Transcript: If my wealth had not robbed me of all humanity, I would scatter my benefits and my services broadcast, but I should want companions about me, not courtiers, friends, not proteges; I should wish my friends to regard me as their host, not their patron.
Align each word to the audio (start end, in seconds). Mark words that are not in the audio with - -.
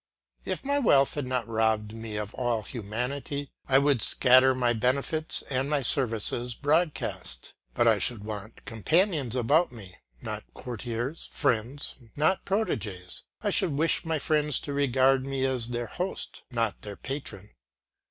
If 0.45 0.65
my 0.65 0.79
wealth 0.79 1.13
had 1.13 1.27
not 1.27 1.47
robbed 1.47 1.93
me 1.93 2.15
of 2.17 2.33
all 2.33 2.63
humanity, 2.63 3.51
I 3.67 3.77
would 3.77 4.01
scatter 4.01 4.55
my 4.55 4.73
benefits 4.73 5.43
and 5.43 5.69
my 5.69 5.83
services 5.83 6.55
broadcast, 6.55 7.53
but 7.75 7.87
I 7.87 7.99
should 7.99 8.23
want 8.23 8.65
companions 8.65 9.35
about 9.35 9.71
me, 9.71 9.97
not 10.19 10.43
courtiers, 10.55 11.29
friends, 11.31 11.93
not 12.15 12.45
proteges; 12.45 13.21
I 13.43 13.51
should 13.51 13.73
wish 13.73 14.03
my 14.03 14.17
friends 14.17 14.59
to 14.61 14.73
regard 14.73 15.23
me 15.27 15.45
as 15.45 15.67
their 15.67 15.85
host, 15.85 16.41
not 16.49 16.81
their 16.81 16.95
patron. 16.97 17.51